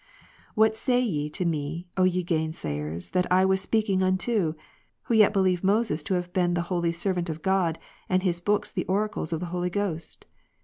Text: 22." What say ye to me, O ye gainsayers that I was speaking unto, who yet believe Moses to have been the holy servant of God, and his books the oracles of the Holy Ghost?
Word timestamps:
22." 0.53 0.53
What 0.61 0.75
say 0.77 0.99
ye 0.99 1.29
to 1.29 1.45
me, 1.45 1.85
O 1.95 2.05
ye 2.05 2.23
gainsayers 2.23 3.11
that 3.11 3.31
I 3.31 3.45
was 3.45 3.61
speaking 3.61 4.01
unto, 4.01 4.55
who 5.03 5.13
yet 5.13 5.31
believe 5.31 5.63
Moses 5.63 6.01
to 6.01 6.15
have 6.15 6.33
been 6.33 6.55
the 6.55 6.63
holy 6.73 6.91
servant 6.91 7.29
of 7.29 7.43
God, 7.43 7.77
and 8.09 8.23
his 8.23 8.39
books 8.39 8.71
the 8.71 8.85
oracles 8.87 9.31
of 9.31 9.41
the 9.41 9.45
Holy 9.53 9.69
Ghost? 9.69 10.25